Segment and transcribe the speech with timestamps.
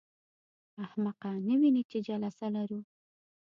[0.83, 1.29] احمقه!
[1.47, 2.79] نه وینې چې جلسه لرو.